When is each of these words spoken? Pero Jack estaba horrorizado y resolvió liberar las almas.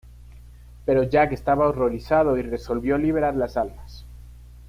Pero 0.83 1.03
Jack 1.03 1.31
estaba 1.31 1.69
horrorizado 1.69 2.35
y 2.35 2.41
resolvió 2.41 2.97
liberar 2.97 3.35
las 3.35 3.55
almas. 3.55 4.07